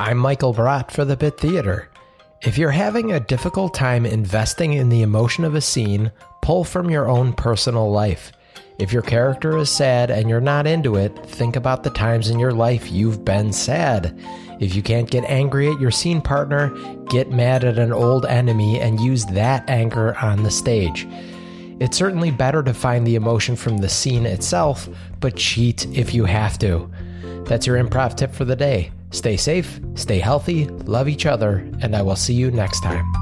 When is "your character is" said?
8.94-9.68